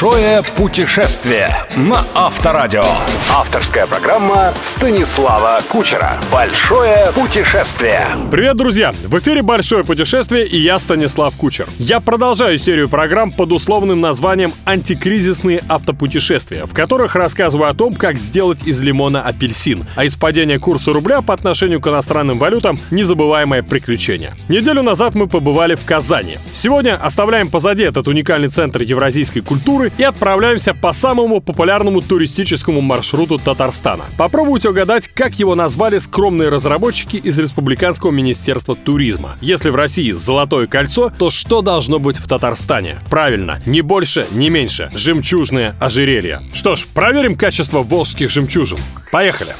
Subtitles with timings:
[0.00, 2.84] Большое путешествие на Авторадио.
[3.34, 6.12] Авторская программа Станислава Кучера.
[6.30, 8.06] Большое путешествие.
[8.30, 8.94] Привет, друзья!
[9.02, 11.66] В эфире «Большое путешествие» и я, Станислав Кучер.
[11.78, 18.18] Я продолжаю серию программ под условным названием «Антикризисные автопутешествия», в которых рассказываю о том, как
[18.18, 23.64] сделать из лимона апельсин, а из падения курса рубля по отношению к иностранным валютам незабываемое
[23.64, 24.32] приключение.
[24.48, 26.38] Неделю назад мы побывали в Казани.
[26.52, 33.38] Сегодня оставляем позади этот уникальный центр евразийской культуры и отправляемся по самому популярному туристическому маршруту
[33.38, 34.04] Татарстана.
[34.16, 39.36] Попробуйте угадать, как его назвали скромные разработчики из Республиканского министерства туризма.
[39.40, 42.96] Если в России золотое кольцо, то что должно быть в Татарстане?
[43.08, 44.90] Правильно, не больше, не меньше.
[44.94, 46.40] Жемчужное ожерелье.
[46.52, 48.78] Что ж, проверим качество волжских жемчужин.
[49.10, 49.54] Поехали!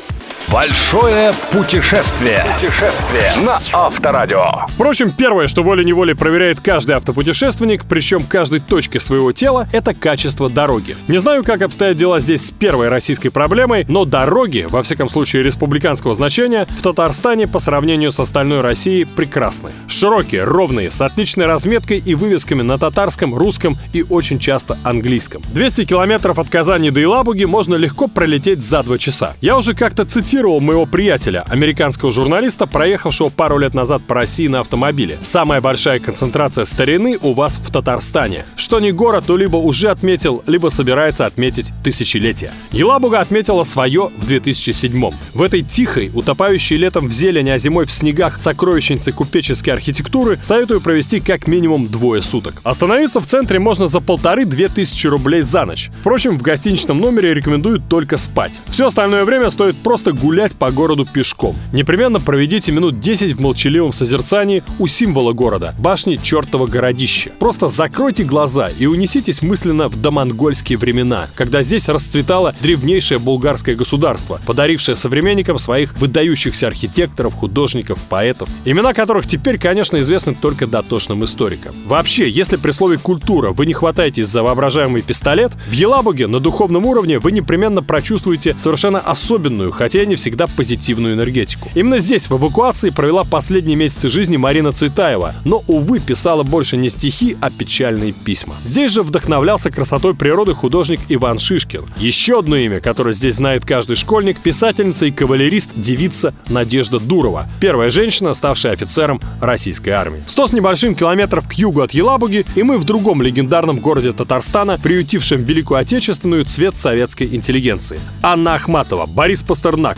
[0.51, 2.43] Большое путешествие.
[2.59, 4.67] Путешествие на Авторадио.
[4.69, 10.97] Впрочем, первое, что волей-неволей проверяет каждый автопутешественник, причем каждой точкой своего тела, это качество дороги.
[11.07, 15.43] Не знаю, как обстоят дела здесь с первой российской проблемой, но дороги, во всяком случае
[15.43, 19.73] республиканского значения, в Татарстане по сравнению с остальной Россией прекрасны.
[19.87, 25.43] Широкие, ровные, с отличной разметкой и вывесками на татарском, русском и очень часто английском.
[25.53, 29.35] 200 километров от Казани до Елабуги можно легко пролететь за два часа.
[29.43, 34.47] Я уже как-то цитировал цитировал моего приятеля, американского журналиста, проехавшего пару лет назад по России
[34.47, 35.19] на автомобиле.
[35.21, 38.45] Самая большая концентрация старины у вас в Татарстане.
[38.55, 42.53] Что не город, то либо уже отметил, либо собирается отметить тысячелетие.
[42.71, 47.91] Елабуга отметила свое в 2007 В этой тихой, утопающей летом в зелени, а зимой в
[47.91, 52.61] снегах сокровищнице купеческой архитектуры советую провести как минимум двое суток.
[52.63, 55.91] Остановиться в центре можно за полторы-две тысячи рублей за ночь.
[55.99, 58.61] Впрочем, в гостиничном номере рекомендуют только спать.
[58.69, 61.57] Все остальное время стоит просто гулять гулять по городу пешком.
[61.73, 67.31] Непременно проведите минут 10 в молчаливом созерцании у символа города– башни чертова городища.
[67.39, 74.39] Просто закройте глаза и унеситесь мысленно в домонгольские времена, когда здесь расцветало древнейшее булгарское государство,
[74.45, 81.75] подарившее современникам своих выдающихся архитекторов, художников, поэтов, имена которых теперь, конечно, известны только дотошным историкам.
[81.87, 86.85] Вообще, если при слове «культура» вы не хватаетесь за воображаемый пистолет, в Елабуге на духовном
[86.85, 91.71] уровне вы непременно прочувствуете совершенно особенную, хотя не всегда позитивную энергетику.
[91.75, 96.89] Именно здесь в эвакуации провела последние месяцы жизни Марина Цветаева, но, увы, писала больше не
[96.89, 98.55] стихи, а печальные письма.
[98.65, 101.85] Здесь же вдохновлялся красотой природы художник Иван Шишкин.
[101.99, 107.91] Еще одно имя, которое здесь знает каждый школьник, писательница и кавалерист девица Надежда Дурова, первая
[107.91, 110.23] женщина, ставшая офицером российской армии.
[110.27, 114.79] Сто с небольшим километров к югу от Елабуги, и мы в другом легендарном городе Татарстана,
[114.79, 118.01] приютившем Великую Отечественную цвет советской интеллигенции.
[118.23, 119.98] Анна Ахматова, Борис Пастернак,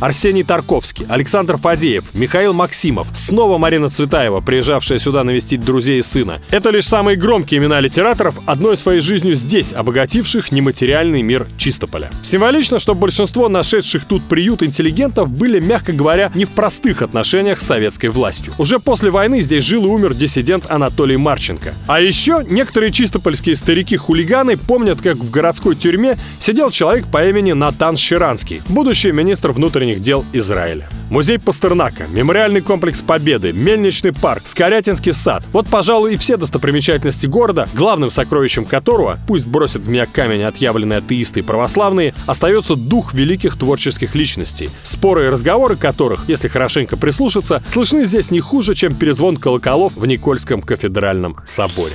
[0.00, 6.40] Арсений Тарковский, Александр Фадеев, Михаил Максимов, снова Марина Цветаева, приезжавшая сюда навестить друзей и сына.
[6.50, 12.10] Это лишь самые громкие имена литераторов, одной своей жизнью здесь, обогативших нематериальный мир Чистополя.
[12.22, 17.66] Символично, что большинство нашедших тут приют интеллигентов были, мягко говоря, не в простых отношениях с
[17.66, 18.52] советской властью.
[18.58, 21.74] Уже после войны здесь жил и умер диссидент Анатолий Марченко.
[21.86, 27.96] А еще некоторые чистопольские старики-хулиганы помнят, как в городской тюрьме сидел человек по имени Натан
[27.96, 30.88] Щеранский, будущий министр внутренних внутренних дел Израиля.
[31.10, 35.44] Музей Пастернака, мемориальный комплекс Победы, Мельничный парк, Скорятинский сад.
[35.52, 40.98] Вот, пожалуй, и все достопримечательности города, главным сокровищем которого, пусть бросят в меня камень отъявленные
[40.98, 47.62] атеисты и православные, остается дух великих творческих личностей, споры и разговоры которых, если хорошенько прислушаться,
[47.66, 51.94] слышны здесь не хуже, чем перезвон колоколов в Никольском кафедральном соборе.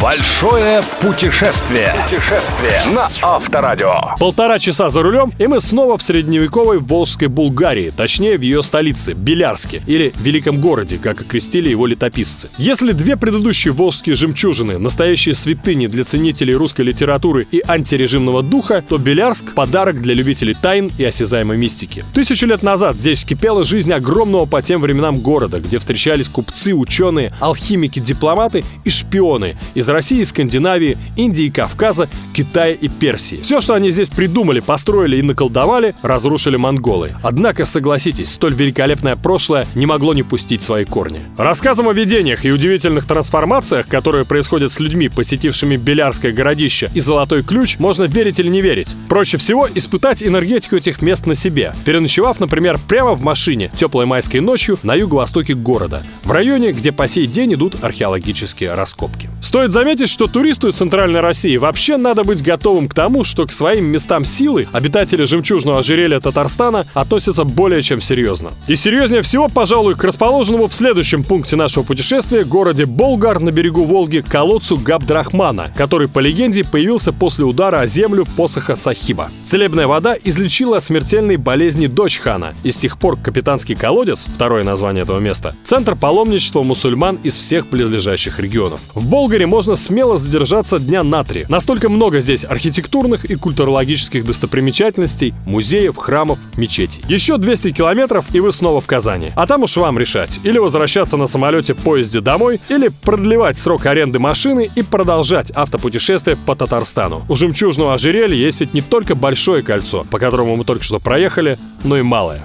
[0.00, 1.94] Большое путешествие.
[2.04, 4.16] Путешествие на Авторадио.
[4.18, 9.12] Полтора часа за рулем, и мы снова в средневековой Волжской Булгарии, точнее в ее столице,
[9.12, 12.50] Белярске, или Великом городе, как окрестили его летописцы.
[12.58, 18.98] Если две предыдущие волжские жемчужины– настоящие святыни для ценителей русской литературы и антирежимного духа, то
[18.98, 22.04] Белярск– подарок для любителей тайн и осязаемой мистики.
[22.14, 27.32] Тысячу лет назад здесь кипела жизнь огромного по тем временам города, где встречались купцы, ученые,
[27.40, 33.40] алхимики, дипломаты и шпионы из России, Скандинавии, Индии, Кавказа, Китая и Персии.
[33.42, 37.11] Все, что они здесь придумали, построили и наколдовали, разрушили монголы.
[37.22, 41.22] Однако, согласитесь, столь великолепное прошлое не могло не пустить свои корни.
[41.36, 47.42] Рассказам о видениях и удивительных трансформациях, которые происходят с людьми, посетившими Белярское городище и Золотой
[47.42, 48.96] Ключ, можно верить или не верить.
[49.08, 54.40] Проще всего испытать энергетику этих мест на себе, переночевав, например, прямо в машине теплой майской
[54.40, 59.28] ночью на юго-востоке города, в районе, где по сей день идут археологические раскопки.
[59.42, 63.52] Стоит заметить, что туристу из Центральной России вообще надо быть готовым к тому, что к
[63.52, 68.52] своим местам силы обитатели жемчужного ожерелья Татарстана относятся более чем серьезно.
[68.66, 73.84] И серьезнее всего, пожалуй, к расположенному в следующем пункте нашего путешествия городе Болгар на берегу
[73.84, 79.30] Волги колодцу Габдрахмана, который, по легенде, появился после удара о землю посоха Сахиба.
[79.44, 84.64] Целебная вода излечила от смертельной болезни дочь хана, и с тех пор капитанский колодец, второе
[84.64, 88.80] название этого места, центр паломничества мусульман из всех близлежащих регионов.
[88.94, 91.44] В Болгаре можно смело задержаться дня на три.
[91.48, 96.91] Настолько много здесь архитектурных и культурологических достопримечательностей, музеев, храмов, мечетей.
[97.08, 99.32] Еще 200 километров, и вы снова в Казани.
[99.36, 100.40] А там уж вам решать.
[100.44, 106.54] Или возвращаться на самолете поезде домой, или продлевать срок аренды машины и продолжать автопутешествие по
[106.54, 107.24] Татарстану.
[107.28, 111.58] У жемчужного ожерелья есть ведь не только большое кольцо, по которому мы только что проехали,
[111.84, 112.42] но и малое.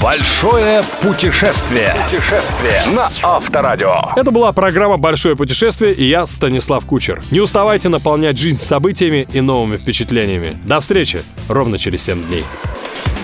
[0.00, 1.94] Большое путешествие.
[2.10, 4.12] Путешествие на Авторадио.
[4.16, 7.22] Это была программа «Большое путешествие» и я, Станислав Кучер.
[7.30, 10.58] Не уставайте наполнять жизнь событиями и новыми впечатлениями.
[10.64, 12.44] До встречи ровно через 7 дней.